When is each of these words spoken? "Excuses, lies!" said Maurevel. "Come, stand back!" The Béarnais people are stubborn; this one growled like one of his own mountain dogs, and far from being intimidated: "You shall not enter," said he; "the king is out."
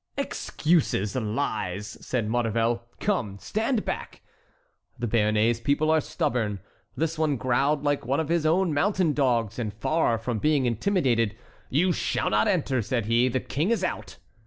"Excuses, 0.17 1.15
lies!" 1.15 1.85
said 2.03 2.27
Maurevel. 2.27 2.81
"Come, 2.99 3.37
stand 3.37 3.85
back!" 3.85 4.23
The 4.97 5.05
Béarnais 5.07 5.63
people 5.63 5.91
are 5.91 6.01
stubborn; 6.01 6.59
this 6.97 7.19
one 7.19 7.35
growled 7.37 7.83
like 7.83 8.03
one 8.03 8.19
of 8.19 8.27
his 8.29 8.43
own 8.43 8.73
mountain 8.73 9.13
dogs, 9.13 9.59
and 9.59 9.71
far 9.75 10.17
from 10.17 10.39
being 10.39 10.65
intimidated: 10.65 11.37
"You 11.69 11.91
shall 11.91 12.31
not 12.31 12.47
enter," 12.47 12.81
said 12.81 13.05
he; 13.05 13.27
"the 13.27 13.39
king 13.41 13.69
is 13.69 13.83
out." 13.83 14.17